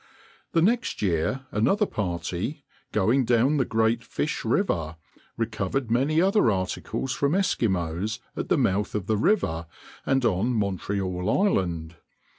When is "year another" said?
1.03-1.85